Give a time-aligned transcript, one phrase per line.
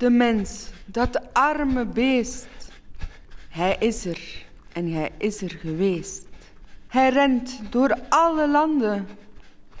[0.00, 2.48] De mens, dat arme beest.
[3.48, 6.26] Hij is er en hij is er geweest.
[6.86, 9.06] Hij rent door alle landen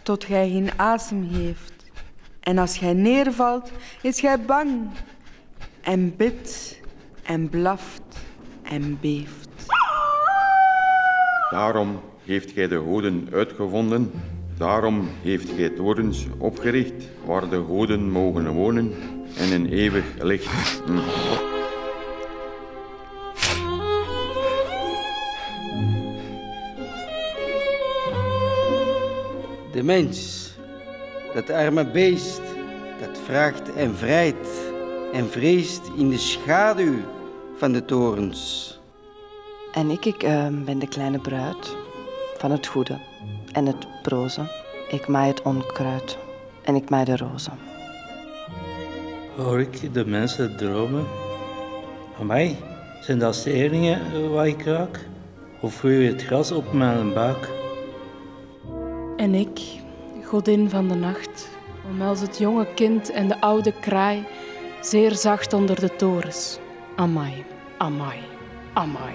[0.02, 1.72] tot gij geen asem heeft.
[2.40, 3.70] En als gij neervalt,
[4.02, 4.88] is gij bang
[5.80, 6.80] en bidt
[7.22, 8.02] en blaft
[8.62, 9.48] en beeft.
[11.50, 14.10] Daarom heeft gij de goden uitgevonden.
[14.60, 18.92] Daarom heeft gij torens opgericht waar de goden mogen wonen
[19.36, 20.82] en een eeuwig licht.
[20.86, 20.98] Hm.
[29.72, 30.50] De mens,
[31.34, 32.42] dat arme beest,
[33.00, 34.72] dat vraagt en vrijt
[35.12, 36.96] en vreest in de schaduw
[37.56, 38.78] van de torens.
[39.72, 41.76] En ik, ik eh, ben de kleine bruid
[42.36, 42.98] van het goede
[43.52, 44.40] en het broze.
[44.88, 46.18] Ik maai het onkruid
[46.62, 47.52] en ik maai de rozen.
[49.36, 51.04] Hoor ik de mensen dromen?
[52.20, 52.56] Amai,
[53.00, 55.06] zijn dat steringen waar ik raak?
[55.60, 57.48] Of groeit het gras op mijn buik?
[59.16, 59.60] En ik,
[60.24, 61.48] godin van de nacht,
[61.90, 64.24] omhels het jonge kind en de oude kraai
[64.80, 66.58] zeer zacht onder de torens.
[66.96, 67.44] Amai,
[67.78, 68.18] amai,
[68.72, 69.14] amai.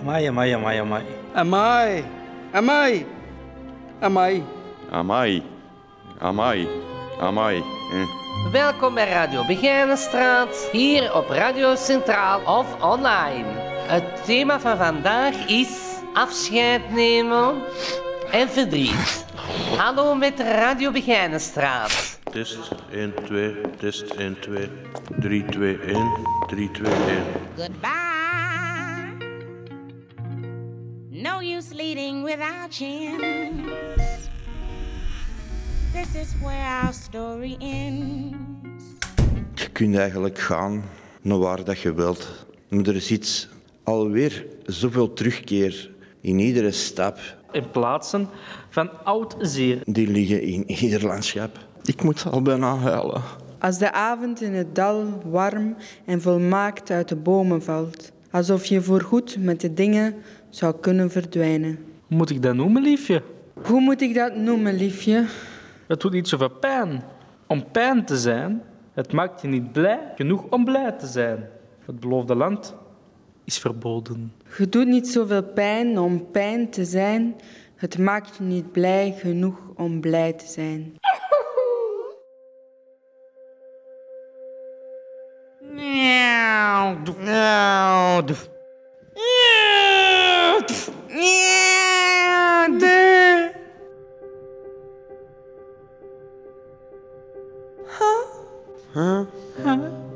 [0.00, 1.02] Amai, amai, amai, amai.
[1.34, 2.04] Amai,
[2.52, 3.06] amai,
[4.00, 4.42] amai.
[4.90, 5.42] Amai,
[6.18, 6.68] amai,
[7.20, 7.62] amai.
[7.90, 8.50] Hm.
[8.52, 13.46] Welkom bij Radio Begijnenstraat, hier op Radio Centraal of online.
[13.86, 15.78] Het thema van vandaag is
[16.12, 17.54] afscheid nemen
[18.30, 19.26] en verdriet.
[19.78, 22.18] Hallo met Radio Begijnenstraat.
[22.32, 24.68] Test 1, 2, test 1, 2,
[25.18, 26.12] 3, 2, 1,
[26.46, 27.24] 3, 2, 1.
[27.56, 28.67] Goodbye.
[31.56, 34.28] Use leading without chance.
[35.92, 38.36] This is where our story ends.
[39.54, 40.82] Je kunt eigenlijk gaan
[41.22, 42.46] naar waar dat je wilt.
[42.68, 43.48] Maar er is iets
[43.82, 47.18] alweer zoveel terugkeer in iedere stap.
[47.52, 48.28] In plaatsen
[48.70, 49.80] van oud zeer.
[49.84, 51.58] Die liggen in ieder landschap.
[51.84, 53.22] Ik moet al bijna huilen.
[53.58, 58.12] Als de avond in het dal warm en volmaakt uit de bomen valt.
[58.30, 60.14] Alsof je voorgoed met de dingen
[60.50, 61.78] zou kunnen verdwijnen.
[62.06, 63.22] Hoe moet ik dat noemen, liefje?
[63.62, 65.24] Hoe moet ik dat noemen, liefje?
[65.86, 67.02] Het doet niet zoveel pijn
[67.46, 68.62] om pijn te zijn.
[68.94, 71.48] Het maakt je niet blij genoeg om blij te zijn.
[71.84, 72.74] Het beloofde land
[73.44, 74.32] is verboden.
[74.58, 77.36] Je doet niet zoveel pijn om pijn te zijn.
[77.76, 80.96] Het maakt je niet blij genoeg om blij te zijn.
[88.18, 88.34] Merde.
[91.08, 92.86] Merde.
[98.00, 98.26] Hein?
[98.94, 99.28] Hein?
[99.64, 100.07] Hein?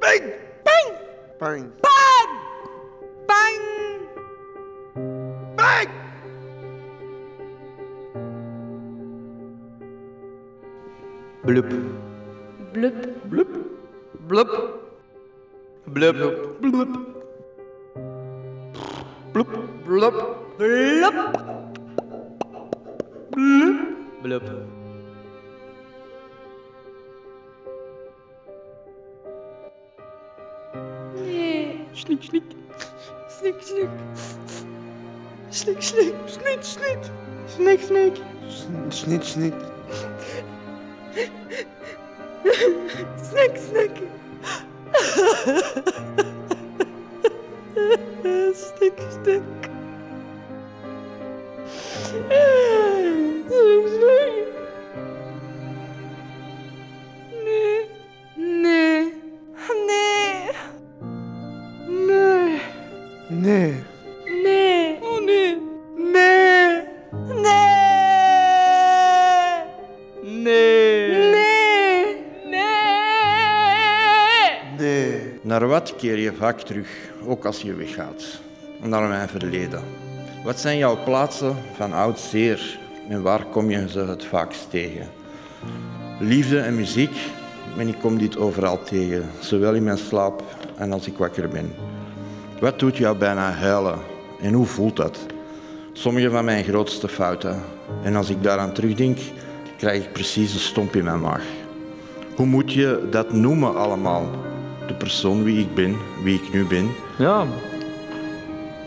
[0.00, 0.24] Bang!
[0.64, 0.86] Bang!
[1.38, 1.72] Bang!
[1.82, 2.30] Bang!
[3.28, 3.58] Bang!
[5.56, 5.88] Bang!
[11.44, 11.68] Bloop.
[12.72, 12.96] Bloop.
[13.30, 13.50] Bloop.
[14.28, 14.50] Bloop.
[15.86, 16.18] Bloop.
[16.60, 16.60] Bloop.
[16.60, 16.90] Bloop.
[19.30, 19.48] Bloop.
[19.84, 20.16] Bloop.
[23.32, 23.78] Bloop.
[24.22, 24.79] Bloop.
[32.00, 32.42] Schnick, schnick.
[33.28, 33.90] Schnick, schnick.
[35.52, 36.14] Schnick, schnick.
[36.26, 37.10] Schnitt, schnitt.
[37.54, 38.14] Schnick, schnick.
[38.90, 39.54] Schnitt, schnitt.
[43.22, 43.92] Snick, snick.
[48.54, 49.69] Snick, snick.
[75.80, 76.88] Wat keer je vaak terug,
[77.26, 78.24] ook als je weggaat?
[78.82, 79.82] Naar mijn verleden.
[80.44, 82.78] Wat zijn jouw plaatsen van oud zeer
[83.08, 85.08] en waar kom je ze het vaakst tegen?
[86.18, 87.16] Liefde en muziek,
[87.78, 90.42] en ik kom dit overal tegen, zowel in mijn slaap
[90.76, 91.74] en als ik wakker ben.
[92.60, 93.98] Wat doet jou bijna huilen
[94.40, 95.18] en hoe voelt dat?
[95.92, 97.62] Sommige van mijn grootste fouten.
[98.02, 99.18] En als ik daaraan terugdenk,
[99.76, 101.44] krijg ik precies een stomp in mijn maag.
[102.36, 104.49] Hoe moet je dat noemen allemaal?
[104.90, 106.90] De persoon wie ik ben, wie ik nu ben.
[107.18, 107.46] Ja.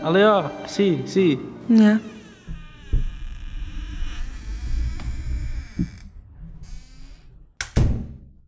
[0.02, 1.40] Allee ja, zie, zie.
[1.66, 2.00] Ja.